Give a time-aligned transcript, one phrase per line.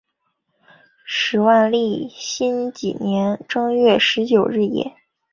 [1.05, 4.95] 时万历辛己岁正月十九日也。